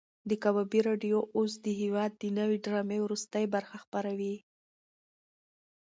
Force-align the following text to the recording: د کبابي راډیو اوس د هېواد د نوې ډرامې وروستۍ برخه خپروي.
د 0.29 0.31
کبابي 0.43 0.79
راډیو 0.89 1.19
اوس 1.37 1.51
د 1.65 1.67
هېواد 1.81 2.11
د 2.17 2.23
نوې 2.37 2.57
ډرامې 2.65 2.97
وروستۍ 3.01 3.45
برخه 3.55 3.75
خپروي. 3.83 4.35